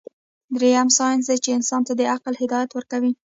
دريم 0.55 0.87
سائنس 0.97 1.23
دے 1.29 1.35
چې 1.43 1.49
انسان 1.57 1.81
ته 1.87 1.93
د 1.99 2.01
عقل 2.13 2.33
هدايت 2.41 2.71
ورکوي 2.73 3.11